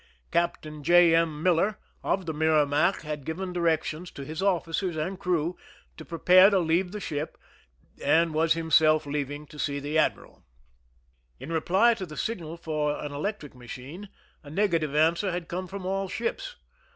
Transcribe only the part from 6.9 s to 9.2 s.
the ship, and was himself